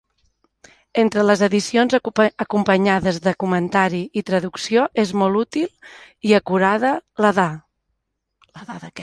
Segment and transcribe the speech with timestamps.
[1.01, 1.95] Entre les edicions
[2.45, 5.71] acompanyades de comentari i traducció és molt útil
[6.31, 6.95] i acurada
[7.27, 7.49] la d’A.